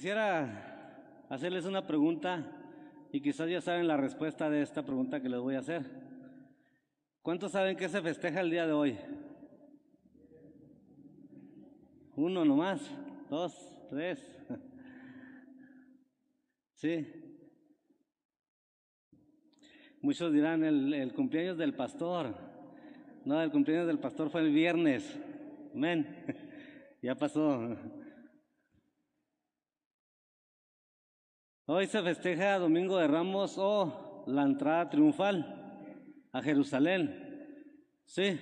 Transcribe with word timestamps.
Quisiera 0.00 1.26
hacerles 1.28 1.66
una 1.66 1.86
pregunta 1.86 2.42
y 3.12 3.20
quizás 3.20 3.50
ya 3.50 3.60
saben 3.60 3.86
la 3.86 3.98
respuesta 3.98 4.48
de 4.48 4.62
esta 4.62 4.82
pregunta 4.82 5.20
que 5.20 5.28
les 5.28 5.38
voy 5.38 5.56
a 5.56 5.58
hacer. 5.58 5.84
¿Cuántos 7.20 7.52
saben 7.52 7.76
que 7.76 7.86
se 7.86 8.00
festeja 8.00 8.40
el 8.40 8.48
día 8.48 8.66
de 8.66 8.72
hoy? 8.72 8.96
Uno 12.16 12.46
nomás, 12.46 12.80
dos, 13.28 13.54
tres. 13.90 14.24
Sí. 16.76 17.06
Muchos 20.00 20.32
dirán 20.32 20.64
el, 20.64 20.94
el 20.94 21.12
cumpleaños 21.12 21.58
del 21.58 21.74
pastor. 21.74 22.34
No, 23.26 23.42
el 23.42 23.50
cumpleaños 23.50 23.86
del 23.86 23.98
pastor 23.98 24.30
fue 24.30 24.40
el 24.40 24.50
viernes. 24.50 25.20
Amén. 25.74 26.24
Ya 27.02 27.14
pasó. 27.14 27.76
Hoy 31.72 31.86
se 31.86 32.02
festeja 32.02 32.58
Domingo 32.58 32.98
de 32.98 33.06
Ramos 33.06 33.54
o 33.56 34.24
la 34.26 34.42
entrada 34.42 34.90
triunfal 34.90 36.26
a 36.32 36.42
Jerusalén. 36.42 37.46
Sí. 38.04 38.40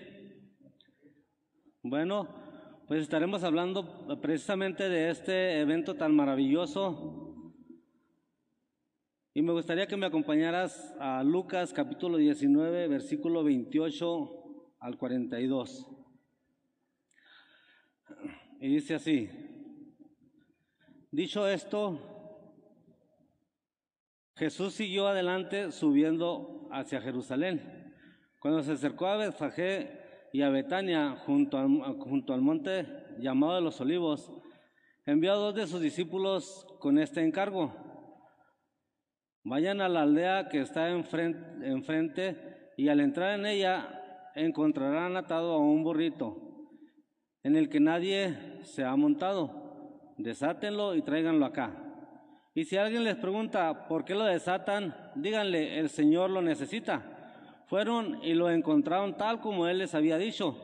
Bueno, 1.83 2.27
pues 2.87 3.03
estaremos 3.03 3.45
hablando 3.45 4.19
precisamente 4.23 4.89
de 4.89 5.11
este 5.11 5.61
evento 5.61 5.95
tan 5.95 6.17
maravilloso. 6.17 7.53
Y 9.35 9.43
me 9.43 9.53
gustaría 9.53 9.87
que 9.87 9.99
me 9.99 10.07
acompañaras 10.07 10.97
a 10.99 11.23
Lucas 11.23 11.75
capítulo 11.75 12.17
19, 12.17 12.89
versículo 12.89 13.45
28 13.45 14.75
al 14.79 14.97
42. 14.97 15.87
Y 18.63 18.69
dice 18.69 18.95
así, 18.95 19.29
dicho 21.11 21.47
esto, 21.47 22.15
Jesús 24.39 24.75
siguió 24.75 25.09
adelante 25.09 25.73
subiendo 25.73 26.69
hacia 26.71 27.01
Jerusalén. 27.01 27.93
Cuando 28.39 28.63
se 28.63 28.73
acercó 28.73 29.09
a 29.09 29.17
Betfagé 29.17 30.01
y 30.33 30.43
a 30.43 30.49
Betania 30.49 31.17
junto 31.27 31.59
al, 31.59 32.41
monte 32.41 32.87
llamado 33.19 33.57
de 33.57 33.63
los 33.63 33.81
olivos, 33.81 34.31
envió 35.07 35.33
a 35.33 35.37
dos 35.37 35.57
de 35.57 35.67
sus 35.67 35.81
discípulos 35.81 36.69
con 36.79 37.01
este 37.01 37.21
encargo. 37.21 37.75
Vayan 39.43 39.81
a 39.81 39.89
la 39.89 40.03
aldea 40.03 40.49
que 40.49 40.61
está 40.61 40.89
enfrente, 40.91 41.69
enfrente 41.69 42.71
y 42.77 42.91
al 42.91 43.01
entrar 43.01 43.37
en 43.41 43.45
ella 43.45 44.31
encontrarán 44.37 45.17
atado 45.17 45.55
a 45.55 45.59
un 45.59 45.83
burrito 45.83 46.37
en 47.43 47.57
el 47.57 47.69
que 47.69 47.81
nadie 47.81 48.63
se 48.63 48.85
ha 48.85 48.95
montado. 48.95 50.15
Desátenlo 50.17 50.95
y 50.95 51.03
tráiganlo 51.03 51.45
acá. 51.45 51.88
Y 52.55 52.65
si 52.65 52.77
alguien 52.77 53.05
les 53.05 53.17
pregunta 53.17 53.87
por 53.89 54.05
qué 54.05 54.15
lo 54.15 54.25
desatan, 54.25 54.95
díganle, 55.15 55.79
el 55.79 55.91
Señor 55.91 56.31
lo 56.31 56.43
necesita. 56.43 57.03
Fueron 57.67 58.23
y 58.25 58.35
lo 58.35 58.51
encontraron 58.51 59.17
tal 59.17 59.41
como 59.41 59.69
Él 59.69 59.79
les 59.79 59.95
había 59.95 60.19
dicho. 60.19 60.57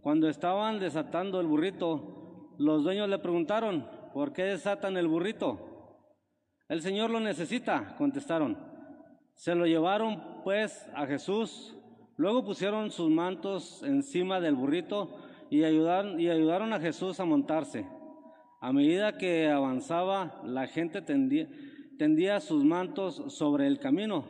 Cuando 0.00 0.28
estaban 0.28 0.78
desatando 0.78 1.40
el 1.40 1.46
burrito, 1.46 2.54
los 2.58 2.82
dueños 2.82 3.08
le 3.08 3.18
preguntaron, 3.18 3.86
¿por 4.14 4.32
qué 4.32 4.44
desatan 4.44 4.96
el 4.96 5.06
burrito? 5.06 5.68
El 6.68 6.82
Señor 6.82 7.10
lo 7.10 7.20
necesita, 7.20 7.94
contestaron. 7.96 8.58
Se 9.34 9.54
lo 9.54 9.66
llevaron 9.66 10.40
pues 10.42 10.88
a 10.94 11.06
Jesús, 11.06 11.76
luego 12.16 12.44
pusieron 12.44 12.90
sus 12.90 13.10
mantos 13.10 13.82
encima 13.82 14.40
del 14.40 14.54
burrito 14.54 15.16
y 15.50 15.64
ayudaron, 15.64 16.18
y 16.18 16.28
ayudaron 16.28 16.72
a 16.72 16.80
Jesús 16.80 17.20
a 17.20 17.24
montarse. 17.24 17.86
A 18.60 18.72
medida 18.72 19.16
que 19.16 19.48
avanzaba, 19.48 20.42
la 20.44 20.66
gente 20.66 21.00
tendía, 21.00 22.40
sus 22.40 22.64
mantos 22.64 23.22
sobre 23.28 23.68
el 23.68 23.78
camino. 23.78 24.24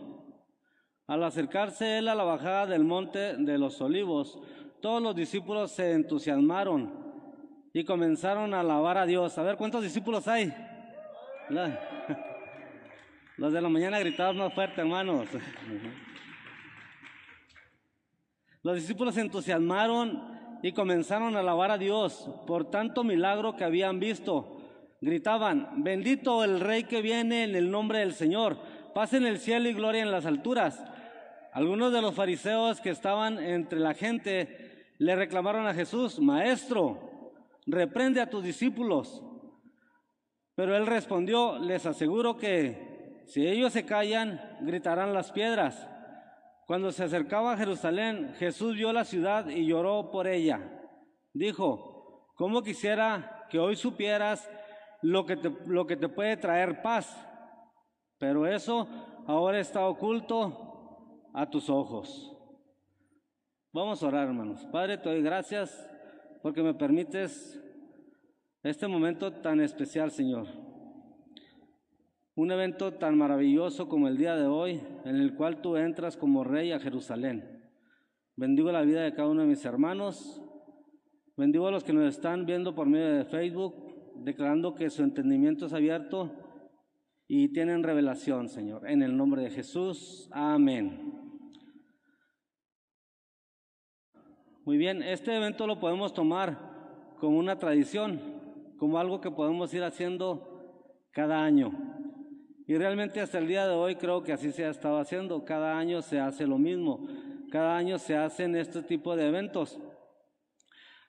Al 1.07 1.25
acercarse 1.25 1.97
él 1.97 2.09
a 2.09 2.15
la 2.15 2.25
bajada 2.25 2.67
del 2.67 2.85
monte 2.85 3.39
de 3.39 3.57
los 3.57 3.81
olivos, 3.81 4.39
todos 4.83 5.03
los 5.03 5.17
discípulos 5.17 5.73
se 5.73 5.93
entusiasmaron 5.93 6.93
y 7.73 7.85
comenzaron 7.85 8.53
a 8.53 8.61
alabar 8.61 8.99
a 8.99 9.07
Dios. 9.07 9.39
A 9.39 9.43
ver, 9.43 9.57
¿cuántos 9.57 9.83
discípulos 9.83 10.29
hay? 10.29 10.53
Los 13.39 13.53
de 13.53 13.63
la 13.63 13.71
mañana 13.71 13.99
gritaban 13.99 14.37
más 14.37 14.53
fuerte, 14.53 14.83
hermanos. 14.83 15.27
Los 18.63 18.75
discípulos 18.75 19.15
se 19.15 19.23
entusiasmaron 19.23 20.38
y 20.63 20.73
comenzaron 20.73 21.37
a 21.37 21.41
alabar 21.41 21.71
a 21.71 21.79
Dios 21.79 22.29
por 22.47 22.71
tanto 22.71 23.05
milagro 23.05 23.57
que 23.57 23.65
habían 23.65 24.01
visto. 24.01 24.57
Gritaban, 25.01 25.85
bendito 25.85 26.43
el 26.43 26.61
rey 26.61 26.85
que 26.85 27.03
viene 27.03 27.45
en 27.45 27.55
el 27.55 27.71
nombre 27.71 28.01
del 28.01 28.15
Señor, 28.15 28.57
paz 28.95 29.13
en 29.13 29.27
el 29.27 29.39
cielo 29.39 29.69
y 29.69 29.75
gloria 29.75 30.03
en 30.03 30.11
las 30.11 30.27
alturas. 30.27 30.85
Algunos 31.53 31.93
de 31.93 32.03
los 32.03 32.15
fariseos 32.15 32.81
que 32.81 32.91
estaban 32.91 33.39
entre 33.39 33.79
la 33.79 33.95
gente 33.95 34.93
le 34.99 35.15
reclamaron 35.15 35.67
a 35.67 35.75
Jesús, 35.75 36.19
Maestro, 36.19 37.33
reprende 37.67 38.21
a 38.21 38.29
tus 38.29 38.43
discípulos. 38.43 39.23
Pero 40.57 40.77
él 40.77 40.87
respondió, 40.87 41.59
les 41.59 41.87
aseguro 41.87 42.37
que 42.37 43.23
si 43.27 43.47
ellos 43.47 43.73
se 43.73 43.85
callan, 43.85 44.41
gritarán 44.63 45.15
las 45.15 45.31
piedras. 45.31 45.89
Cuando 46.69 46.93
se 46.93 47.03
acercaba 47.03 47.55
a 47.55 47.57
Jerusalén, 47.57 48.35
Jesús 48.39 48.75
vio 48.75 48.93
la 48.93 49.07
ciudad 49.07 49.49
y 49.49 49.65
lloró 49.65 50.11
por 50.11 50.27
ella. 50.27 50.61
Dijo, 51.33 52.29
¿cómo 52.35 52.63
quisiera 52.63 53.47
que 53.49 53.59
hoy 53.59 53.75
supieras 53.75 54.51
lo 55.01 55.25
que 55.25 55.39
te, 55.39 56.09
puede 56.11 56.37
traer 56.37 56.83
paz? 56.83 57.27
Pero 58.19 58.47
eso 58.47 58.87
ahora 59.27 59.61
está 59.61 59.87
oculto 59.87 61.31
a 61.33 61.49
tus 61.49 61.71
ojos. 61.71 62.37
Vamos 63.73 64.03
a 64.03 64.09
orar, 64.09 64.29
hermanos. 64.29 64.69
Padre, 64.71 64.99
te 64.99 65.09
doy 65.09 65.23
gracias 65.23 65.89
porque 66.43 66.63
me 66.63 66.75
permites 66.75 67.59
este 68.63 68.87
momento 68.87 69.33
tan 69.33 69.63
especial, 69.63 70.11
Señor 70.11 70.68
un 72.39 72.53
evento 72.53 72.93
tan 72.93 73.19
maravilloso 73.19 73.89
como 73.89 74.07
el 74.07 74.17
día 74.17 74.37
de 74.37 74.47
hoy, 74.47 74.81
en 75.05 75.17
el 75.17 75.35
cual 75.35 75.61
tú 75.61 75.77
entras 75.77 76.17
como 76.17 76.45
rey 76.45 76.71
a 76.71 76.79
Jerusalén. 76.79 77.69
Bendigo 78.37 78.71
la 78.71 78.83
vida 78.83 79.03
de 79.03 79.13
cada 79.13 79.27
uno 79.29 79.41
de 79.41 79.49
mis 79.49 79.65
hermanos, 79.65 80.41
bendigo 81.37 81.67
a 81.67 81.73
los 81.73 81.83
que 81.83 81.93
nos 81.93 82.15
están 82.15 82.47
viendo 82.47 82.77
por 82.77 82.87
medio 82.87 83.13
de 83.13 83.25
Facebook, 83.25 83.75
declarando 84.23 84.77
que 84.77 84.89
su 84.89 85.03
entendimiento 85.03 85.67
es 85.67 85.73
abierto 85.73 86.31
y 87.27 87.53
tienen 87.53 87.83
revelación, 87.83 88.49
Señor. 88.49 88.89
En 88.89 89.03
el 89.03 89.17
nombre 89.17 89.43
de 89.43 89.51
Jesús, 89.51 90.31
amén. 90.31 91.13
Muy 94.65 94.77
bien, 94.77 95.03
este 95.03 95.35
evento 95.35 95.67
lo 95.67 95.81
podemos 95.81 96.15
tomar 96.15 97.17
como 97.19 97.37
una 97.37 97.59
tradición, 97.59 98.21
como 98.79 99.01
algo 99.01 99.21
que 99.21 99.33
podemos 99.33 99.75
ir 99.75 99.83
haciendo 99.83 101.01
cada 101.11 101.43
año. 101.43 101.88
Y 102.69 102.77
realmente 102.77 103.21
hasta 103.23 103.39
el 103.39 103.49
día 103.49 103.67
de 103.67 103.73
hoy 103.73 103.97
creo 103.97 104.23
que 104.23 104.35
así 104.35 104.53
se 104.53 104.67
ha 104.67 104.69
estado 104.69 104.99
haciendo. 104.99 105.43
Cada 105.43 105.79
año 105.79 106.03
se 106.03 106.21
hace 106.21 106.47
lo 106.47 106.59
mismo. 106.59 107.09
Cada 107.51 107.75
año 107.75 107.99
se 107.99 108.15
hacen 108.15 108.55
este 108.55 108.83
tipo 108.83 109.17
de 109.17 109.27
eventos. 109.27 109.81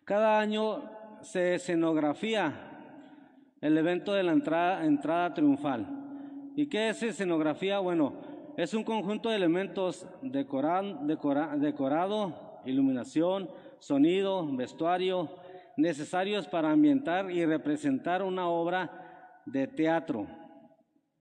Cada 0.05 0.39
año 0.39 0.89
se 1.21 1.55
escenografía 1.55 2.53
el 3.59 3.77
evento 3.77 4.13
de 4.13 4.23
la 4.23 4.31
entrada, 4.31 5.33
triunfal. 5.33 5.85
¿Y 6.55 6.69
qué 6.69 6.87
es 6.89 7.03
escenografía? 7.03 7.79
Bueno, 7.79 8.13
es 8.55 8.73
un 8.73 8.85
conjunto 8.85 9.27
de 9.29 9.35
elementos 9.35 10.07
decorado, 10.21 11.01
iluminación, 12.63 13.49
sonido, 13.79 14.47
vestuario, 14.55 15.29
necesarios 15.75 16.47
para 16.47 16.71
ambientar 16.71 17.29
y 17.29 17.45
representar 17.45 18.23
una 18.23 18.47
obra 18.47 19.41
de 19.45 19.67
teatro 19.67 20.25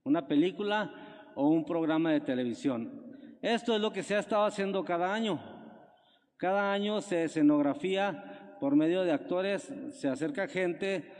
una 0.09 0.27
película 0.27 0.91
o 1.35 1.47
un 1.47 1.63
programa 1.63 2.11
de 2.11 2.19
televisión. 2.19 2.91
Esto 3.41 3.75
es 3.75 3.81
lo 3.81 3.93
que 3.93 4.03
se 4.03 4.15
ha 4.15 4.19
estado 4.19 4.43
haciendo 4.43 4.83
cada 4.83 5.13
año. 5.13 5.39
Cada 6.37 6.73
año 6.73 6.99
se 6.99 7.25
escenografía 7.25 8.57
por 8.59 8.75
medio 8.75 9.03
de 9.03 9.11
actores, 9.11 9.71
se 9.91 10.09
acerca 10.09 10.47
gente 10.47 11.11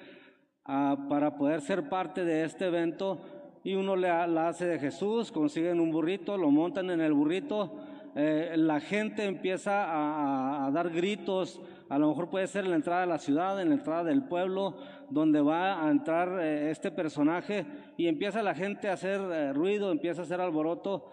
para 0.63 1.37
poder 1.37 1.61
ser 1.61 1.87
parte 1.87 2.25
de 2.25 2.43
este 2.43 2.65
evento 2.65 3.21
y 3.63 3.75
uno 3.75 3.95
le, 3.95 4.07
la 4.07 4.49
hace 4.49 4.65
de 4.65 4.79
Jesús, 4.79 5.31
consiguen 5.31 5.79
un 5.79 5.91
burrito, 5.91 6.37
lo 6.37 6.49
montan 6.49 6.89
en 6.89 7.01
el 7.01 7.13
burrito, 7.13 7.77
eh, 8.15 8.53
la 8.55 8.79
gente 8.79 9.25
empieza 9.25 9.85
a, 9.85 10.65
a 10.65 10.71
dar 10.71 10.89
gritos, 10.89 11.61
a 11.89 11.97
lo 11.97 12.09
mejor 12.09 12.29
puede 12.29 12.45
ser 12.45 12.65
en 12.65 12.71
la 12.71 12.75
entrada 12.77 13.01
de 13.01 13.07
la 13.07 13.17
ciudad, 13.17 13.59
en 13.59 13.69
la 13.69 13.75
entrada 13.75 14.03
del 14.03 14.23
pueblo, 14.23 14.77
donde 15.09 15.41
va 15.41 15.83
a 15.83 15.89
entrar 15.89 16.39
eh, 16.39 16.69
este 16.69 16.91
personaje 16.91 17.65
y 17.97 18.07
empieza 18.07 18.43
la 18.43 18.53
gente 18.53 18.87
a 18.87 18.93
hacer 18.93 19.19
eh, 19.19 19.53
ruido, 19.53 19.91
empieza 19.91 20.21
a 20.21 20.25
hacer 20.25 20.39
alboroto. 20.39 21.11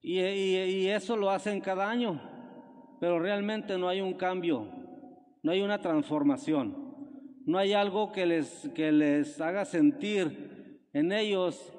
Y, 0.00 0.86
eso 0.86 1.16
lo 1.16 1.30
hacen 1.30 1.60
cada 1.60 1.90
año, 1.90 2.20
pero 3.00 3.18
realmente 3.18 3.76
no 3.76 3.88
hay 3.88 4.00
un 4.00 4.14
cambio, 4.14 4.68
no 5.42 5.50
hay 5.50 5.60
una 5.62 5.80
transformación. 5.80 6.86
No 7.44 7.58
hay 7.58 7.72
algo 7.72 8.12
que 8.12 8.26
les, 8.26 8.70
que 8.74 8.92
les 8.92 9.40
haga 9.40 9.64
sentir 9.64 10.88
en 10.92 11.12
ellos 11.12 11.72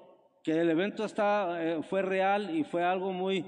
que 0.44 0.52
el 0.52 0.70
evento 0.70 1.06
está, 1.06 1.62
eh, 1.62 1.84
fue 1.84 2.02
real 2.02 2.56
y 2.56 2.64
fue 2.64 2.84
algo 2.84 3.12
muy, 3.12 3.46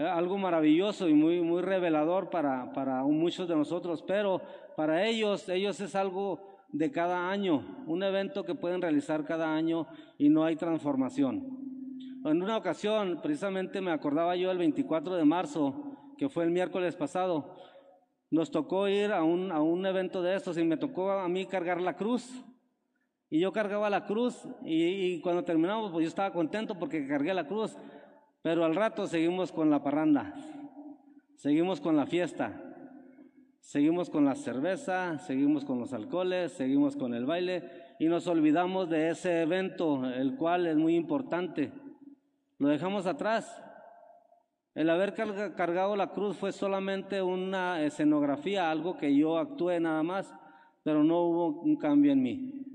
eh, 0.00 0.08
algo 0.08 0.38
maravilloso 0.38 1.10
y 1.10 1.12
muy, 1.12 1.42
muy 1.42 1.60
revelador 1.60 2.30
para, 2.30 2.72
para 2.72 3.02
muchos 3.02 3.46
de 3.46 3.54
nosotros, 3.54 4.02
pero 4.02 4.40
para 4.74 5.06
ellos, 5.06 5.46
ellos 5.50 5.78
es 5.78 5.94
algo 5.94 6.40
de 6.72 6.90
cada 6.90 7.28
año, 7.28 7.84
un 7.86 8.02
evento 8.02 8.42
que 8.42 8.54
pueden 8.54 8.80
realizar 8.80 9.26
cada 9.26 9.54
año 9.54 9.86
y 10.16 10.30
no 10.30 10.44
hay 10.44 10.56
transformación. 10.56 11.46
En 12.24 12.42
una 12.42 12.56
ocasión, 12.56 13.20
precisamente 13.22 13.82
me 13.82 13.90
acordaba 13.90 14.36
yo 14.36 14.50
el 14.50 14.56
24 14.56 15.16
de 15.16 15.24
marzo, 15.26 16.14
que 16.16 16.30
fue 16.30 16.44
el 16.44 16.50
miércoles 16.50 16.96
pasado, 16.96 17.56
nos 18.30 18.50
tocó 18.50 18.88
ir 18.88 19.12
a 19.12 19.22
un, 19.22 19.52
a 19.52 19.60
un 19.60 19.84
evento 19.84 20.22
de 20.22 20.34
estos 20.34 20.56
y 20.56 20.64
me 20.64 20.78
tocó 20.78 21.10
a 21.10 21.28
mí 21.28 21.44
cargar 21.44 21.78
la 21.78 21.96
cruz. 21.96 22.42
Y 23.28 23.38
yo 23.38 23.52
cargaba 23.52 23.90
la 23.90 24.06
cruz 24.06 24.48
y, 24.64 25.20
cuando 25.20 25.44
terminamos, 25.44 25.92
pues 25.92 26.04
yo 26.04 26.08
estaba 26.08 26.32
contento 26.32 26.78
porque 26.78 27.06
cargué 27.06 27.34
la 27.34 27.46
cruz, 27.46 27.76
pero 28.42 28.64
al 28.64 28.74
rato 28.74 29.06
seguimos 29.06 29.52
con 29.52 29.70
la 29.70 29.82
parranda, 29.82 30.34
seguimos 31.36 31.80
con 31.80 31.96
la 31.96 32.06
fiesta, 32.06 32.60
seguimos 33.60 34.10
con 34.10 34.24
la 34.24 34.34
cerveza, 34.34 35.18
seguimos 35.18 35.64
con 35.64 35.78
los 35.78 35.92
alcoholes, 35.92 36.52
seguimos 36.52 36.96
con 36.96 37.14
el 37.14 37.26
baile 37.26 37.64
y 37.98 38.06
nos 38.06 38.26
olvidamos 38.26 38.88
de 38.88 39.10
ese 39.10 39.42
evento, 39.42 40.04
el 40.10 40.36
cual 40.36 40.66
es 40.66 40.76
muy 40.76 40.96
importante. 40.96 41.72
Lo 42.58 42.68
dejamos 42.68 43.06
atrás 43.06 43.62
el 44.74 44.88
haber 44.88 45.14
cargado 45.14 45.96
la 45.96 46.12
cruz 46.12 46.36
fue 46.36 46.52
solamente 46.52 47.20
una 47.20 47.82
escenografía, 47.82 48.70
algo 48.70 48.96
que 48.96 49.14
yo 49.14 49.36
actué 49.36 49.80
nada 49.80 50.02
más, 50.04 50.32
pero 50.84 51.02
no 51.02 51.22
hubo 51.22 51.60
un 51.62 51.76
cambio 51.76 52.12
en 52.12 52.22
mí. 52.22 52.69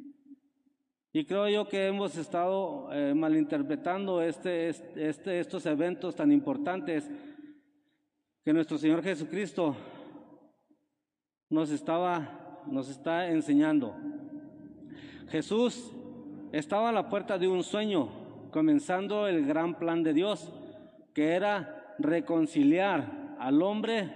Y 1.16 1.24
creo 1.24 1.48
yo 1.48 1.66
que 1.70 1.88
hemos 1.88 2.18
estado 2.18 2.90
eh, 2.92 3.14
malinterpretando 3.16 4.22
este, 4.22 4.68
este, 4.68 5.40
estos 5.40 5.66
eventos 5.66 6.14
tan 6.14 6.30
importantes 6.30 7.10
que 8.44 8.52
nuestro 8.52 8.78
Señor 8.78 9.02
Jesucristo 9.02 9.78
nos 11.50 11.70
estaba, 11.70 12.60
nos 12.68 12.90
está 12.90 13.30
enseñando. 13.30 13.96
Jesús 15.30 15.90
estaba 16.52 16.90
a 16.90 16.92
la 16.92 17.08
puerta 17.08 17.38
de 17.38 17.48
un 17.48 17.64
sueño, 17.64 18.10
comenzando 18.52 19.26
el 19.26 19.46
gran 19.46 19.80
plan 19.80 20.04
de 20.04 20.14
Dios, 20.14 20.52
que 21.14 21.30
era 21.30 21.96
reconciliar 21.98 23.38
al 23.40 23.62
hombre 23.62 24.12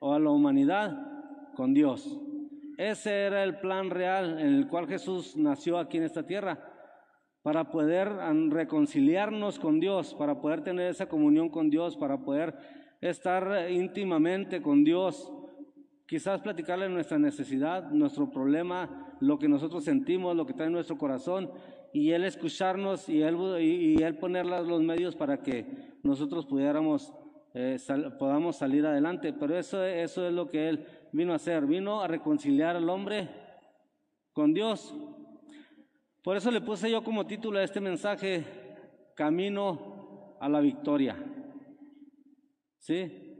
o 0.00 0.12
a 0.12 0.18
la 0.18 0.28
humanidad 0.28 1.54
con 1.56 1.72
Dios. 1.72 2.20
Ese 2.82 3.12
era 3.12 3.44
el 3.44 3.58
plan 3.58 3.90
real 3.90 4.40
en 4.40 4.54
el 4.54 4.66
cual 4.66 4.88
Jesús 4.88 5.36
nació 5.36 5.78
aquí 5.78 5.98
en 5.98 6.02
esta 6.02 6.26
tierra, 6.26 6.58
para 7.42 7.70
poder 7.70 8.08
reconciliarnos 8.48 9.60
con 9.60 9.78
Dios, 9.78 10.14
para 10.14 10.40
poder 10.40 10.64
tener 10.64 10.90
esa 10.90 11.06
comunión 11.06 11.48
con 11.48 11.70
Dios, 11.70 11.96
para 11.96 12.18
poder 12.24 12.56
estar 13.00 13.70
íntimamente 13.70 14.60
con 14.60 14.82
Dios, 14.82 15.32
quizás 16.08 16.40
platicarle 16.40 16.88
nuestra 16.88 17.20
necesidad, 17.20 17.88
nuestro 17.92 18.28
problema, 18.28 19.14
lo 19.20 19.38
que 19.38 19.48
nosotros 19.48 19.84
sentimos, 19.84 20.34
lo 20.34 20.44
que 20.44 20.50
está 20.50 20.64
en 20.64 20.72
nuestro 20.72 20.98
corazón, 20.98 21.52
y 21.92 22.10
Él 22.10 22.24
escucharnos 22.24 23.08
y 23.08 23.22
Él, 23.22 23.36
y, 23.60 24.02
él 24.02 24.18
poner 24.18 24.44
los 24.44 24.82
medios 24.82 25.14
para 25.14 25.40
que 25.40 25.66
nosotros 26.02 26.46
pudiéramos 26.46 27.14
eh, 27.54 27.78
podamos 28.18 28.56
salir 28.56 28.86
adelante. 28.86 29.32
Pero 29.32 29.56
eso, 29.56 29.84
eso 29.84 30.26
es 30.26 30.32
lo 30.32 30.48
que 30.48 30.68
Él 30.68 30.86
vino 31.12 31.32
a 31.32 31.36
hacer. 31.36 31.66
Vino 31.66 32.00
a 32.00 32.08
reconciliar 32.08 32.76
al 32.76 32.88
hombre 32.88 33.28
con 34.32 34.52
Dios. 34.52 34.94
Por 36.22 36.36
eso 36.36 36.50
le 36.50 36.60
puse 36.60 36.90
yo 36.90 37.02
como 37.02 37.26
título 37.26 37.58
a 37.58 37.64
este 37.64 37.80
mensaje, 37.80 38.44
Camino 39.14 40.36
a 40.40 40.48
la 40.48 40.60
Victoria. 40.60 41.16
¿Sí? 42.78 43.32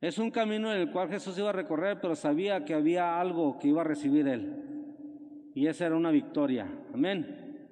Es 0.00 0.18
un 0.18 0.30
camino 0.30 0.72
en 0.72 0.80
el 0.80 0.90
cual 0.90 1.08
Jesús 1.08 1.36
iba 1.38 1.50
a 1.50 1.52
recorrer, 1.52 2.00
pero 2.00 2.14
sabía 2.14 2.64
que 2.64 2.74
había 2.74 3.20
algo 3.20 3.58
que 3.58 3.68
iba 3.68 3.80
a 3.80 3.84
recibir 3.84 4.28
Él. 4.28 5.50
Y 5.54 5.66
esa 5.66 5.86
era 5.86 5.96
una 5.96 6.10
victoria. 6.10 6.68
Amén. 6.94 7.68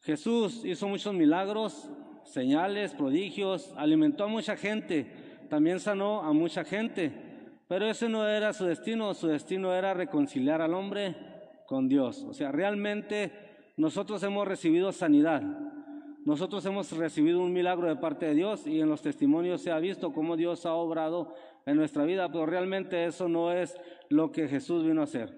Jesús 0.00 0.64
hizo 0.64 0.88
muchos 0.88 1.12
milagros, 1.12 1.90
señales, 2.24 2.94
prodigios, 2.94 3.72
alimentó 3.76 4.24
a 4.24 4.28
mucha 4.28 4.56
gente, 4.56 5.06
también 5.48 5.80
sanó 5.80 6.22
a 6.22 6.32
mucha 6.32 6.64
gente, 6.64 7.12
pero 7.68 7.86
ese 7.86 8.08
no 8.08 8.26
era 8.26 8.52
su 8.52 8.64
destino, 8.64 9.14
su 9.14 9.28
destino 9.28 9.74
era 9.74 9.94
reconciliar 9.94 10.60
al 10.60 10.74
hombre 10.74 11.14
con 11.66 11.88
Dios. 11.88 12.24
O 12.28 12.34
sea, 12.34 12.50
realmente 12.50 13.32
nosotros 13.76 14.22
hemos 14.22 14.46
recibido 14.46 14.92
sanidad, 14.92 15.42
nosotros 16.24 16.64
hemos 16.66 16.92
recibido 16.92 17.40
un 17.40 17.52
milagro 17.52 17.88
de 17.88 17.96
parte 17.96 18.26
de 18.26 18.34
Dios 18.34 18.66
y 18.66 18.80
en 18.80 18.88
los 18.88 19.02
testimonios 19.02 19.62
se 19.62 19.70
ha 19.70 19.78
visto 19.78 20.12
cómo 20.12 20.36
Dios 20.36 20.66
ha 20.66 20.74
obrado 20.74 21.34
en 21.66 21.76
nuestra 21.76 22.04
vida, 22.04 22.30
pero 22.30 22.46
realmente 22.46 23.04
eso 23.04 23.28
no 23.28 23.52
es 23.52 23.76
lo 24.08 24.30
que 24.30 24.48
Jesús 24.48 24.84
vino 24.84 25.00
a 25.00 25.04
hacer. 25.04 25.34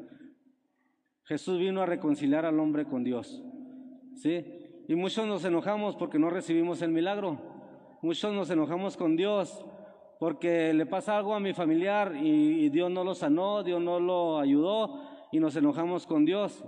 Jesús 1.25 1.59
vino 1.59 1.83
a 1.83 1.87
reconciliar 1.87 2.45
al 2.45 2.59
hombre 2.59 2.85
con 2.85 3.05
Dios. 3.05 3.43
¿Sí? 4.17 4.62
Y 4.89 4.95
muchos 4.95 5.27
nos 5.27 5.45
enojamos 5.45 5.97
porque 5.97 6.19
no 6.19 6.31
recibimos 6.31 6.83
el 6.83 6.91
milagro. 6.91 7.39
Muchos 8.03 8.33
nos 8.33 8.51
enojamos 8.51 8.97
con 8.97 9.17
Dios 9.17 9.65
porque 10.19 10.73
le 10.73 10.87
pasa 10.87 11.17
algo 11.17 11.35
a 11.35 11.41
mi 11.41 11.53
familiar 11.53 12.15
y, 12.17 12.69
Dios 12.69 12.91
no 12.91 13.03
lo 13.03 13.15
sanó, 13.15 13.63
Dios 13.63 13.81
no 13.81 13.99
lo 13.99 14.39
ayudó 14.39 15.03
y 15.33 15.41
nos 15.41 15.57
enojamos 15.57 16.07
con 16.07 16.25
Dios. 16.25 16.65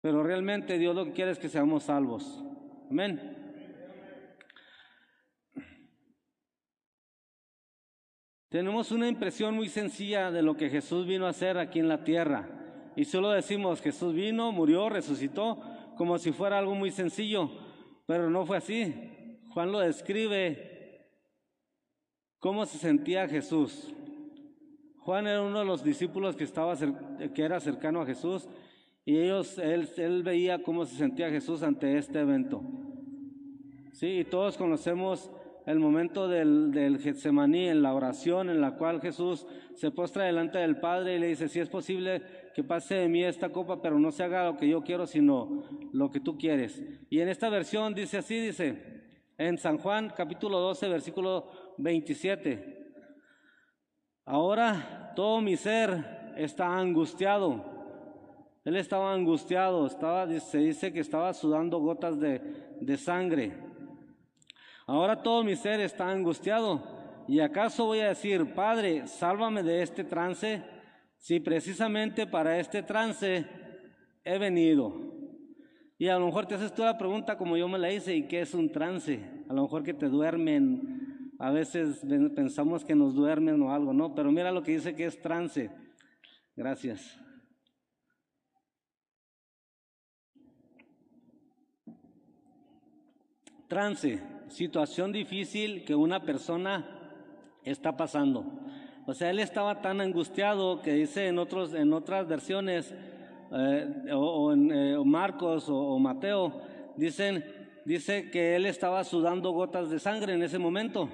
Pero 0.00 0.22
realmente 0.22 0.78
Dios 0.78 0.94
lo 0.94 1.04
que 1.04 1.12
quiere 1.12 1.32
es 1.32 1.38
que 1.38 1.48
seamos 1.48 1.84
salvos. 1.84 2.42
Amén. 2.90 3.46
Tenemos 8.48 8.90
una 8.90 9.08
impresión 9.08 9.54
muy 9.54 9.68
sencilla 9.68 10.30
de 10.30 10.42
lo 10.42 10.56
que 10.56 10.70
Jesús 10.70 11.06
vino 11.06 11.26
a 11.26 11.30
hacer 11.30 11.58
aquí 11.58 11.78
en 11.78 11.88
la 11.88 12.04
tierra. 12.04 12.65
Y 12.96 13.04
solo 13.04 13.30
decimos, 13.30 13.80
Jesús 13.80 14.14
vino, 14.14 14.52
murió, 14.52 14.88
resucitó, 14.88 15.60
como 15.96 16.18
si 16.18 16.32
fuera 16.32 16.58
algo 16.58 16.74
muy 16.74 16.90
sencillo, 16.90 17.50
pero 18.06 18.30
no 18.30 18.46
fue 18.46 18.56
así. 18.56 19.38
Juan 19.50 19.70
lo 19.70 19.80
describe 19.80 21.06
cómo 22.38 22.64
se 22.66 22.78
sentía 22.78 23.28
Jesús. 23.28 23.92
Juan 24.98 25.26
era 25.26 25.42
uno 25.42 25.60
de 25.60 25.64
los 25.64 25.84
discípulos 25.84 26.36
que, 26.36 26.44
estaba, 26.44 26.74
que 26.76 27.42
era 27.42 27.60
cercano 27.60 28.00
a 28.00 28.06
Jesús 28.06 28.48
y 29.04 29.18
ellos, 29.18 29.56
él, 29.58 29.88
él 29.98 30.22
veía 30.24 30.62
cómo 30.62 30.84
se 30.84 30.96
sentía 30.96 31.30
Jesús 31.30 31.62
ante 31.62 31.96
este 31.96 32.20
evento. 32.20 32.62
Sí, 33.92 34.18
y 34.18 34.24
todos 34.24 34.56
conocemos 34.56 35.30
el 35.66 35.80
momento 35.80 36.28
del, 36.28 36.70
del 36.70 36.98
Getsemaní, 37.00 37.68
en 37.68 37.82
la 37.82 37.92
oración 37.92 38.48
en 38.50 38.60
la 38.60 38.76
cual 38.76 39.00
Jesús 39.00 39.46
se 39.74 39.90
postra 39.90 40.24
delante 40.24 40.58
del 40.58 40.78
Padre 40.78 41.16
y 41.16 41.18
le 41.18 41.26
dice, 41.26 41.48
si 41.48 41.58
es 41.58 41.68
posible 41.68 42.22
que 42.54 42.62
pase 42.62 42.94
de 42.94 43.08
mí 43.08 43.24
esta 43.24 43.50
copa, 43.50 43.82
pero 43.82 43.98
no 43.98 44.12
se 44.12 44.22
haga 44.22 44.44
lo 44.44 44.56
que 44.56 44.68
yo 44.68 44.82
quiero, 44.84 45.08
sino 45.08 45.64
lo 45.92 46.10
que 46.10 46.20
tú 46.20 46.38
quieres. 46.38 46.82
Y 47.10 47.18
en 47.18 47.28
esta 47.28 47.48
versión 47.48 47.94
dice 47.94 48.18
así, 48.18 48.40
dice, 48.40 49.02
en 49.36 49.58
San 49.58 49.78
Juan 49.78 50.12
capítulo 50.16 50.60
12, 50.60 50.88
versículo 50.88 51.50
27, 51.78 52.94
ahora 54.24 55.12
todo 55.16 55.40
mi 55.40 55.56
ser 55.56 56.32
está 56.36 56.78
angustiado. 56.78 57.74
Él 58.64 58.76
estaba 58.76 59.12
angustiado, 59.12 59.88
se 59.88 60.58
dice 60.58 60.92
que 60.92 61.00
estaba 61.00 61.34
sudando 61.34 61.80
gotas 61.80 62.20
de, 62.20 62.40
de 62.80 62.96
sangre. 62.96 63.65
Ahora 64.86 65.20
todo 65.22 65.42
mi 65.42 65.56
ser 65.56 65.80
está 65.80 66.08
angustiado. 66.08 66.96
¿Y 67.26 67.40
acaso 67.40 67.86
voy 67.86 68.00
a 68.00 68.08
decir, 68.08 68.54
Padre, 68.54 69.08
sálvame 69.08 69.62
de 69.64 69.82
este 69.82 70.04
trance? 70.04 70.62
Si 71.18 71.40
precisamente 71.40 72.26
para 72.26 72.60
este 72.60 72.84
trance 72.84 73.46
he 74.24 74.38
venido. 74.38 75.16
Y 75.98 76.08
a 76.08 76.18
lo 76.18 76.26
mejor 76.26 76.46
te 76.46 76.54
haces 76.54 76.72
tú 76.72 76.82
la 76.82 76.98
pregunta 76.98 77.36
como 77.36 77.56
yo 77.56 77.68
me 77.68 77.78
la 77.78 77.90
hice, 77.90 78.14
¿y 78.14 78.28
qué 78.28 78.42
es 78.42 78.54
un 78.54 78.70
trance? 78.70 79.44
A 79.48 79.54
lo 79.54 79.62
mejor 79.62 79.82
que 79.82 79.94
te 79.94 80.08
duermen, 80.08 81.32
a 81.38 81.50
veces 81.50 82.04
pensamos 82.34 82.84
que 82.84 82.94
nos 82.94 83.14
duermen 83.14 83.60
o 83.62 83.72
algo, 83.72 83.92
¿no? 83.92 84.14
Pero 84.14 84.30
mira 84.30 84.52
lo 84.52 84.62
que 84.62 84.72
dice 84.72 84.94
que 84.94 85.06
es 85.06 85.20
trance. 85.20 85.70
Gracias. 86.54 87.18
Trance, 93.68 94.22
situación 94.48 95.12
difícil 95.12 95.84
que 95.84 95.94
una 95.94 96.22
persona 96.22 96.84
está 97.64 97.96
pasando. 97.96 98.44
O 99.06 99.14
sea, 99.14 99.30
él 99.30 99.38
estaba 99.38 99.80
tan 99.80 100.00
angustiado 100.00 100.82
que 100.82 100.92
dice 100.92 101.28
en, 101.28 101.38
otros, 101.38 101.74
en 101.74 101.92
otras 101.92 102.26
versiones, 102.26 102.92
eh, 103.52 104.12
o, 104.12 104.52
en 104.52 104.72
eh, 104.72 104.98
Marcos 105.04 105.66
o, 105.68 105.96
Mateo, 105.98 106.60
dicen, 106.96 107.44
dice 107.84 108.30
que 108.30 108.56
él 108.56 108.66
estaba 108.66 109.04
sudando 109.04 109.52
gotas 109.52 109.90
de 109.90 110.00
sangre 110.00 110.34
en 110.34 110.42
ese 110.42 110.58
momento. 110.58 111.08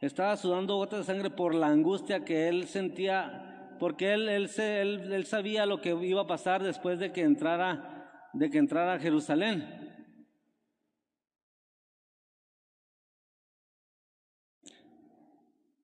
estaba 0.00 0.36
sudando 0.36 0.76
gotas 0.76 1.00
de 1.00 1.12
sangre 1.12 1.30
por 1.30 1.54
la 1.54 1.68
angustia 1.68 2.24
que 2.24 2.48
él 2.48 2.66
sentía, 2.66 3.76
porque 3.78 4.14
él, 4.14 4.28
él, 4.28 4.50
él, 4.58 5.12
él 5.12 5.26
sabía 5.26 5.64
lo 5.64 5.80
que 5.80 5.90
iba 5.90 6.22
a 6.22 6.26
pasar 6.26 6.62
después 6.62 6.98
de 6.98 7.12
que 7.12 7.22
entrara, 7.22 8.30
de 8.32 8.50
que 8.50 8.58
entrara 8.58 8.94
a 8.94 8.98
Jerusalén. 8.98 9.85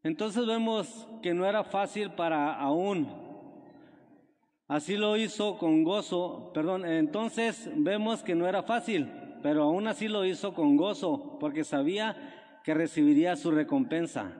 Entonces 0.02 0.46
vemos 0.46 1.08
que 1.22 1.32
no 1.32 1.46
era 1.46 1.62
fácil 1.62 2.10
para 2.10 2.54
aún. 2.54 3.08
Así 4.66 4.96
lo 4.96 5.16
hizo 5.16 5.58
con 5.58 5.84
gozo, 5.84 6.50
perdón, 6.54 6.84
entonces 6.86 7.70
vemos 7.76 8.22
que 8.22 8.34
no 8.34 8.48
era 8.48 8.62
fácil, 8.62 9.08
pero 9.42 9.64
aún 9.64 9.86
así 9.86 10.08
lo 10.08 10.24
hizo 10.24 10.54
con 10.54 10.76
gozo, 10.76 11.36
porque 11.38 11.62
sabía 11.62 12.60
que 12.64 12.72
recibiría 12.72 13.36
su 13.36 13.50
recompensa. 13.50 14.32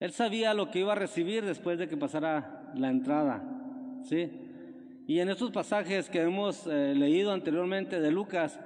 Él 0.00 0.12
sabía 0.12 0.52
lo 0.52 0.70
que 0.70 0.80
iba 0.80 0.92
a 0.92 0.96
recibir 0.96 1.44
después 1.44 1.78
de 1.78 1.88
que 1.88 1.96
pasara 1.96 2.72
la 2.74 2.90
entrada, 2.90 3.42
¿sí? 4.02 4.30
Y 5.06 5.20
en 5.20 5.30
estos 5.30 5.50
pasajes 5.50 6.10
que 6.10 6.20
hemos 6.20 6.66
eh, 6.66 6.94
leído 6.94 7.32
anteriormente 7.32 8.00
de 8.00 8.10
Lucas, 8.10 8.58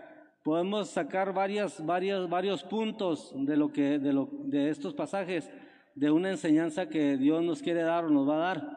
podemos 0.46 0.90
sacar 0.90 1.34
varias, 1.34 1.84
varias, 1.84 2.28
varios 2.28 2.62
puntos 2.62 3.32
de, 3.34 3.56
lo 3.56 3.72
que, 3.72 3.98
de, 3.98 4.12
lo, 4.12 4.28
de 4.44 4.70
estos 4.70 4.94
pasajes, 4.94 5.50
de 5.96 6.08
una 6.08 6.30
enseñanza 6.30 6.88
que 6.88 7.16
Dios 7.16 7.42
nos 7.42 7.60
quiere 7.60 7.82
dar 7.82 8.04
o 8.04 8.10
nos 8.10 8.28
va 8.28 8.36
a 8.36 8.54
dar. 8.54 8.76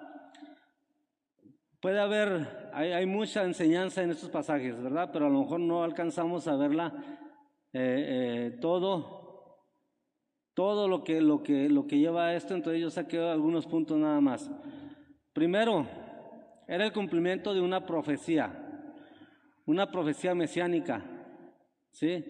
Puede 1.80 2.00
haber, 2.00 2.72
hay, 2.74 3.06
mucha 3.06 3.44
enseñanza 3.44 4.02
en 4.02 4.10
estos 4.10 4.30
pasajes, 4.30 4.82
¿verdad? 4.82 5.12
Pero 5.14 5.28
a 5.28 5.30
lo 5.30 5.42
mejor 5.42 5.60
no 5.60 5.84
alcanzamos 5.84 6.48
a 6.48 6.56
verla 6.56 6.92
eh, 7.72 8.50
eh, 8.54 8.58
todo, 8.60 9.60
todo 10.56 10.88
lo 10.88 11.04
que, 11.04 11.22
lo, 11.22 11.44
que, 11.44 11.70
lo 11.70 11.86
que 11.86 12.00
lleva 12.00 12.30
a 12.30 12.36
esto, 12.36 12.56
entonces 12.56 12.82
yo 12.82 12.90
saqué 12.90 13.20
algunos 13.20 13.68
puntos 13.68 13.96
nada 13.96 14.20
más. 14.20 14.50
Primero, 15.34 15.86
era 16.68 16.84
el 16.84 16.94
cumplimiento 16.94 17.54
de 17.54 17.62
una 17.62 17.86
profecía, 17.86 18.60
una 19.68 19.92
profecía 19.92 20.34
mesiánica. 20.34 21.18
¿Sí? 21.92 22.24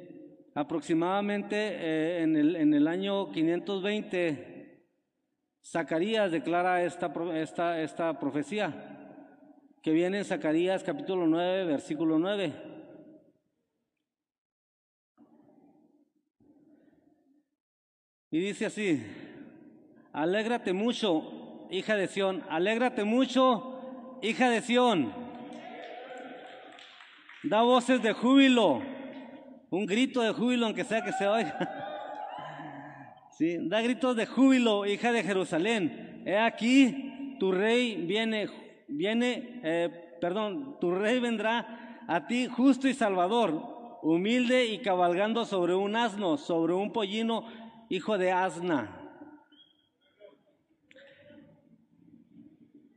Aproximadamente 0.56 1.56
eh, 1.56 2.24
en, 2.24 2.36
el, 2.36 2.56
en 2.56 2.74
el 2.74 2.88
año 2.88 3.32
520, 3.32 4.86
Zacarías 5.64 6.32
declara 6.32 6.84
esta, 6.84 7.14
esta, 7.36 7.82
esta 7.82 8.20
profecía, 8.20 9.18
que 9.82 9.92
viene 9.92 10.20
en 10.20 10.26
Zacarías 10.26 10.84
capítulo 10.84 11.28
9, 11.28 11.66
versículo 11.66 12.20
9. 12.20 12.54
Y 18.32 18.40
dice 18.40 18.66
así, 18.66 19.04
alégrate 20.12 20.74
mucho, 20.74 21.68
hija 21.72 21.96
de 21.96 22.08
Sión, 22.08 22.44
alégrate 22.50 23.04
mucho, 23.04 24.20
hija 24.22 24.50
de 24.50 24.62
Sión. 24.62 25.14
Da 27.44 27.62
voces 27.62 28.02
de 28.04 28.14
júbilo 28.14 28.99
un 29.70 29.86
grito 29.86 30.22
de 30.22 30.32
júbilo, 30.32 30.66
aunque 30.66 30.84
sea 30.84 31.04
que 31.04 31.14
se 31.14 31.28
oiga. 31.28 31.86
Sí, 33.32 33.58
da 33.70 33.80
gritos 33.82 34.18
de 34.18 34.26
júbilo, 34.26 34.86
hija 34.86 35.14
de 35.14 35.24
Jerusalén. 35.24 36.24
He 36.26 36.38
aquí, 36.38 37.38
tu 37.40 37.54
rey 37.54 37.96
viene, 37.96 38.50
viene, 38.90 39.62
eh, 39.64 40.18
perdón, 40.20 40.76
tu 40.82 40.92
rey 40.92 41.22
vendrá 41.22 42.04
a 42.06 42.28
ti 42.28 42.48
justo 42.48 42.90
y 42.90 42.94
salvador, 42.94 44.00
humilde 44.02 44.66
y 44.66 44.80
cabalgando 44.80 45.46
sobre 45.46 45.74
un 45.74 45.96
asno, 45.96 46.36
sobre 46.36 46.74
un 46.74 46.92
pollino, 46.92 47.46
hijo 47.88 48.18
de 48.18 48.34
asna. 48.34 49.00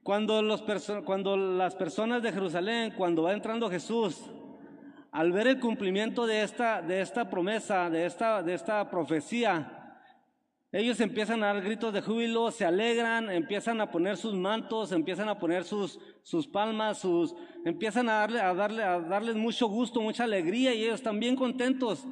Cuando, 0.02 0.42
los 0.42 0.64
cuando 1.04 1.36
las 1.36 1.76
personas 1.76 2.20
de 2.20 2.32
Jerusalén, 2.32 2.94
cuando 2.96 3.22
va 3.22 3.32
entrando 3.32 3.70
Jesús, 3.70 4.28
al 5.12 5.30
ver 5.30 5.46
el 5.46 5.60
cumplimiento 5.60 6.26
de 6.26 6.42
esta, 6.42 6.80
de 6.80 7.02
esta 7.02 7.28
promesa, 7.28 7.90
de 7.90 8.06
esta, 8.06 8.42
de 8.42 8.54
esta 8.54 8.90
profecía, 8.90 9.78
ellos 10.72 10.98
empiezan 11.00 11.44
a 11.44 11.52
dar 11.52 11.60
gritos 11.60 11.92
de 11.92 12.00
júbilo, 12.00 12.50
se 12.50 12.64
alegran, 12.64 13.30
empiezan 13.30 13.82
a 13.82 13.90
poner 13.90 14.16
sus 14.16 14.32
mantos, 14.32 14.90
empiezan 14.90 15.28
a 15.28 15.38
poner 15.38 15.64
sus, 15.64 16.00
sus 16.22 16.46
palmas, 16.46 16.96
sus, 16.96 17.34
empiezan 17.66 18.08
a 18.08 18.14
darle, 18.14 18.40
a 18.40 18.54
darle, 18.54 18.82
a 18.82 18.98
darles 19.00 19.36
mucho 19.36 19.68
gusto, 19.68 20.00
mucha 20.00 20.24
alegría 20.24 20.72
y 20.72 20.84
ellos 20.84 20.94
están 20.94 21.20
bien 21.20 21.36
contentos. 21.36 22.06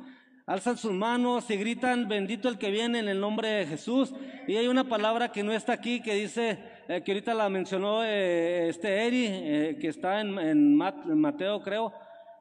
Alzan 0.45 0.76
sus 0.76 0.92
manos 0.92 1.49
y 1.50 1.57
gritan, 1.57 2.07
bendito 2.07 2.50
el 2.50 2.59
que 2.59 2.71
viene 2.71 2.99
en 2.99 3.09
el 3.09 3.19
nombre 3.19 3.49
de 3.49 3.66
Jesús. 3.66 4.12
Y 4.47 4.57
hay 4.57 4.66
una 4.66 4.85
palabra 4.85 5.33
que 5.33 5.42
no 5.42 5.52
está 5.52 5.73
aquí, 5.73 6.02
que 6.02 6.16
dice, 6.16 6.59
eh, 6.88 7.02
que 7.02 7.12
ahorita 7.12 7.33
la 7.33 7.49
mencionó 7.49 8.04
eh, 8.04 8.69
este 8.69 9.07
Eri, 9.07 9.26
eh, 9.26 9.78
que 9.80 9.88
está 9.88 10.21
en, 10.21 10.38
en 10.38 10.76
Mateo 10.76 11.62
creo, 11.62 11.95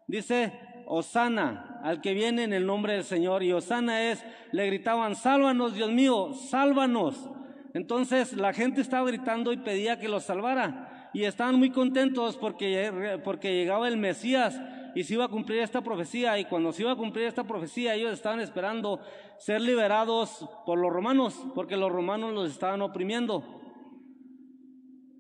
Dice, 0.10 0.52
Osana, 0.88 1.80
al 1.84 2.02
que 2.02 2.16
viene 2.16 2.44
en 2.44 2.52
el 2.52 2.66
nombre 2.66 2.94
del 2.94 3.04
Señor. 3.04 3.44
Y 3.44 3.54
Osana 3.54 4.10
es, 4.10 4.26
le 4.52 4.66
gritaban, 4.66 5.16
sálvanos, 5.16 5.76
Dios 5.76 5.92
mío, 5.92 6.34
sálvanos. 6.34 7.30
Entonces 7.76 8.34
la 8.34 8.52
gente 8.52 8.82
estaba 8.82 9.08
gritando 9.08 9.54
y 9.54 9.58
pedía 9.58 10.00
que 10.00 10.10
los 10.10 10.24
salvara. 10.24 11.12
Y 11.14 11.26
estaban 11.26 11.56
muy 11.56 11.70
contentos 11.70 12.38
porque, 12.38 13.22
porque 13.24 13.54
llegaba 13.54 13.88
el 13.88 13.98
Mesías 13.98 14.60
y 14.96 15.04
se 15.04 15.14
iba 15.14 15.26
a 15.26 15.30
cumplir 15.30 15.60
esta 15.60 15.82
profecía. 15.82 16.40
Y 16.40 16.46
cuando 16.46 16.72
se 16.72 16.82
iba 16.82 16.94
a 16.94 16.96
cumplir 16.96 17.28
esta 17.28 17.44
profecía, 17.44 17.94
ellos 17.94 18.12
estaban 18.12 18.40
esperando 18.40 19.00
ser 19.38 19.62
liberados 19.62 20.50
por 20.66 20.80
los 20.80 20.92
romanos, 20.92 21.40
porque 21.54 21.78
los 21.78 21.92
romanos 21.92 22.34
los 22.34 22.50
estaban 22.50 22.82
oprimiendo. 22.82 23.59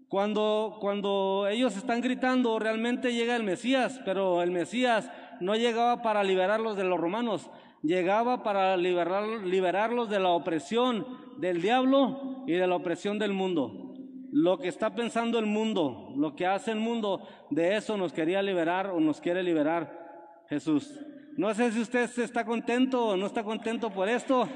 Cuando, 0.09 0.77
cuando 0.81 1.47
ellos 1.47 1.77
están 1.77 2.01
gritando, 2.01 2.57
realmente 2.57 3.13
llega 3.13 3.35
el 3.35 3.43
Mesías, 3.43 4.01
pero 4.03 4.41
el 4.41 4.49
Mesías 4.49 5.11
no 5.39 5.55
llegaba 5.55 6.01
para 6.01 6.23
liberarlos 6.23 6.75
de 6.75 6.83
los 6.83 6.99
romanos, 6.99 7.51
llegaba 7.83 8.41
para 8.41 8.75
liberar, 8.75 9.23
liberarlos 9.45 10.09
de 10.09 10.19
la 10.19 10.29
opresión 10.29 11.05
del 11.37 11.61
diablo 11.61 12.43
y 12.47 12.53
de 12.53 12.65
la 12.65 12.75
opresión 12.75 13.19
del 13.19 13.33
mundo. 13.33 13.93
Lo 14.31 14.57
que 14.57 14.67
está 14.67 14.95
pensando 14.95 15.37
el 15.37 15.45
mundo, 15.45 16.11
lo 16.15 16.35
que 16.35 16.47
hace 16.47 16.71
el 16.71 16.79
mundo, 16.79 17.27
de 17.51 17.77
eso 17.77 17.95
nos 17.95 18.11
quería 18.11 18.41
liberar 18.41 18.87
o 18.87 18.99
nos 18.99 19.21
quiere 19.21 19.43
liberar 19.43 20.43
Jesús. 20.49 20.99
No 21.37 21.53
sé 21.53 21.71
si 21.71 21.81
usted 21.81 22.09
está 22.17 22.45
contento 22.45 23.09
o 23.09 23.17
no 23.17 23.27
está 23.27 23.43
contento 23.43 23.91
por 23.91 24.09
esto, 24.09 24.47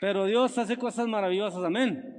Pero 0.00 0.26
Dios 0.26 0.56
hace 0.58 0.76
cosas 0.76 1.06
maravillosas, 1.08 1.64
amén. 1.64 2.18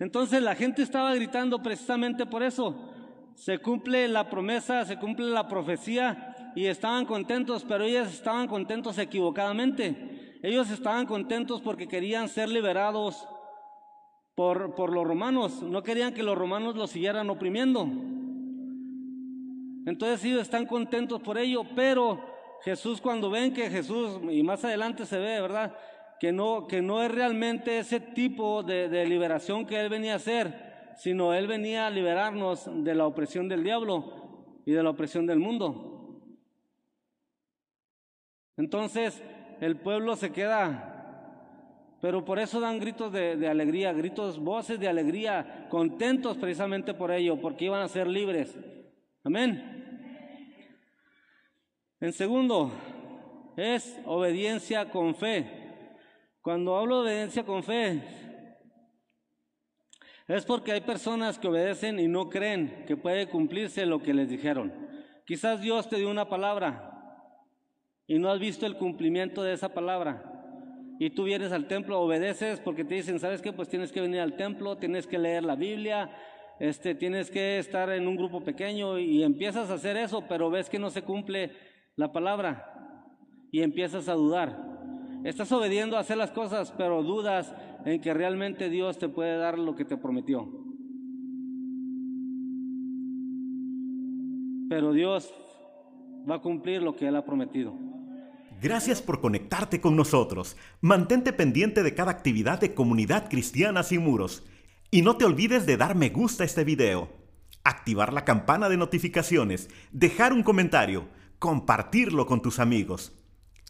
Entonces 0.00 0.42
la 0.42 0.54
gente 0.54 0.82
estaba 0.82 1.14
gritando 1.14 1.62
precisamente 1.62 2.26
por 2.26 2.42
eso. 2.42 2.90
Se 3.34 3.58
cumple 3.58 4.08
la 4.08 4.28
promesa, 4.28 4.84
se 4.84 4.98
cumple 4.98 5.26
la 5.26 5.48
profecía 5.48 6.52
y 6.54 6.66
estaban 6.66 7.04
contentos, 7.04 7.64
pero 7.66 7.84
ellos 7.84 8.08
estaban 8.08 8.46
contentos 8.48 8.98
equivocadamente. 8.98 10.38
Ellos 10.42 10.70
estaban 10.70 11.06
contentos 11.06 11.60
porque 11.60 11.88
querían 11.88 12.28
ser 12.28 12.48
liberados 12.48 13.26
por, 14.34 14.74
por 14.74 14.92
los 14.92 15.06
romanos, 15.06 15.62
no 15.62 15.82
querían 15.82 16.12
que 16.12 16.22
los 16.22 16.36
romanos 16.36 16.74
los 16.74 16.90
siguieran 16.90 17.30
oprimiendo. 17.30 17.88
Entonces 19.86 20.24
ellos 20.24 20.42
están 20.42 20.66
contentos 20.66 21.20
por 21.20 21.38
ello, 21.38 21.62
pero 21.76 22.20
Jesús 22.62 23.00
cuando 23.00 23.30
ven 23.30 23.52
que 23.52 23.70
Jesús, 23.70 24.20
y 24.30 24.42
más 24.42 24.64
adelante 24.64 25.06
se 25.06 25.18
ve, 25.18 25.40
¿verdad? 25.40 25.76
Que 26.20 26.32
no, 26.32 26.66
que 26.66 26.80
no 26.80 27.02
es 27.02 27.10
realmente 27.10 27.78
ese 27.78 28.00
tipo 28.00 28.62
de, 28.62 29.06
liberación 29.06 29.66
que 29.66 29.80
Él 29.80 29.88
venía 29.88 30.14
a 30.14 30.16
hacer, 30.16 30.92
sino 30.96 31.34
Él 31.34 31.46
venía 31.46 31.86
a 31.86 31.90
liberarnos 31.90 32.68
de 32.84 32.94
la 32.94 33.06
opresión 33.06 33.48
del 33.48 33.64
diablo 33.64 34.62
y 34.64 34.72
de 34.72 34.82
la 34.82 34.90
opresión 34.90 35.26
del 35.26 35.38
mundo. 35.38 36.20
Entonces 38.56 39.22
el 39.60 39.76
pueblo 39.76 40.16
se 40.16 40.30
queda, 40.30 41.98
pero 42.00 42.24
por 42.24 42.38
eso 42.38 42.60
dan 42.60 42.78
gritos 42.78 43.12
de, 43.12 43.36
de, 43.36 43.48
alegría, 43.48 43.92
gritos, 43.92 44.38
voces 44.38 44.78
de 44.78 44.88
alegría, 44.88 45.66
contentos 45.70 46.36
precisamente 46.36 46.94
por 46.94 47.10
ello, 47.10 47.40
porque 47.40 47.64
iban 47.64 47.82
a 47.82 47.88
ser 47.88 48.06
libres. 48.06 48.56
Amén. 49.24 49.74
En 52.00 52.12
segundo, 52.12 52.70
es 53.56 53.98
obediencia 54.04 54.90
con 54.90 55.14
fe. 55.14 55.63
Cuando 56.44 56.76
hablo 56.76 56.96
de 56.96 57.08
obediencia 57.08 57.42
con 57.42 57.62
fe, 57.62 58.02
es 60.28 60.44
porque 60.44 60.72
hay 60.72 60.82
personas 60.82 61.38
que 61.38 61.48
obedecen 61.48 61.98
y 61.98 62.06
no 62.06 62.28
creen 62.28 62.84
que 62.86 62.98
puede 62.98 63.30
cumplirse 63.30 63.86
lo 63.86 64.02
que 64.02 64.12
les 64.12 64.28
dijeron. 64.28 64.70
Quizás 65.24 65.62
Dios 65.62 65.88
te 65.88 65.96
dio 65.96 66.10
una 66.10 66.28
palabra 66.28 67.00
y 68.06 68.18
no 68.18 68.30
has 68.30 68.38
visto 68.38 68.66
el 68.66 68.76
cumplimiento 68.76 69.42
de 69.42 69.54
esa 69.54 69.72
palabra. 69.72 70.22
Y 70.98 71.08
tú 71.08 71.24
vienes 71.24 71.50
al 71.50 71.66
templo, 71.66 71.98
obedeces 71.98 72.60
porque 72.60 72.84
te 72.84 72.96
dicen, 72.96 73.18
¿sabes 73.18 73.40
qué? 73.40 73.54
Pues 73.54 73.70
tienes 73.70 73.90
que 73.90 74.02
venir 74.02 74.20
al 74.20 74.36
templo, 74.36 74.76
tienes 74.76 75.06
que 75.06 75.18
leer 75.18 75.44
la 75.44 75.56
Biblia, 75.56 76.14
este, 76.60 76.94
tienes 76.94 77.30
que 77.30 77.58
estar 77.58 77.88
en 77.88 78.06
un 78.06 78.16
grupo 78.16 78.44
pequeño 78.44 78.98
y 78.98 79.22
empiezas 79.22 79.70
a 79.70 79.74
hacer 79.74 79.96
eso, 79.96 80.26
pero 80.28 80.50
ves 80.50 80.68
que 80.68 80.78
no 80.78 80.90
se 80.90 81.00
cumple 81.00 81.52
la 81.96 82.12
palabra. 82.12 82.70
y 83.50 83.62
empiezas 83.62 84.08
a 84.08 84.14
dudar. 84.14 84.73
Estás 85.24 85.50
obediendo 85.52 85.96
a 85.96 86.00
hacer 86.00 86.18
las 86.18 86.32
cosas, 86.32 86.70
pero 86.76 87.02
dudas 87.02 87.54
en 87.86 87.98
que 88.02 88.12
realmente 88.12 88.68
Dios 88.68 88.98
te 88.98 89.08
puede 89.08 89.38
dar 89.38 89.58
lo 89.58 89.74
que 89.74 89.86
te 89.86 89.96
prometió. 89.96 90.46
Pero 94.68 94.92
Dios 94.92 95.32
va 96.30 96.36
a 96.36 96.40
cumplir 96.42 96.82
lo 96.82 96.94
que 96.94 97.08
Él 97.08 97.16
ha 97.16 97.24
prometido. 97.24 97.74
Gracias 98.60 99.00
por 99.00 99.22
conectarte 99.22 99.80
con 99.80 99.96
nosotros. 99.96 100.58
Mantente 100.82 101.32
pendiente 101.32 101.82
de 101.82 101.94
cada 101.94 102.10
actividad 102.10 102.60
de 102.60 102.74
Comunidad 102.74 103.30
Cristiana 103.30 103.82
Sin 103.82 104.04
Muros. 104.04 104.46
Y 104.90 105.00
no 105.00 105.16
te 105.16 105.24
olvides 105.24 105.64
de 105.64 105.78
dar 105.78 105.94
me 105.94 106.10
gusta 106.10 106.42
a 106.42 106.46
este 106.46 106.64
video, 106.64 107.08
activar 107.64 108.12
la 108.12 108.26
campana 108.26 108.68
de 108.68 108.76
notificaciones, 108.76 109.70
dejar 109.90 110.34
un 110.34 110.42
comentario, 110.42 111.08
compartirlo 111.38 112.26
con 112.26 112.42
tus 112.42 112.58
amigos. 112.58 113.23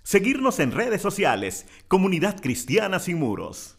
Seguirnos 0.07 0.61
en 0.61 0.71
redes 0.73 1.01
sociales, 1.01 1.67
Comunidad 1.89 2.39
Cristiana 2.39 2.99
Sin 2.99 3.19
Muros. 3.19 3.79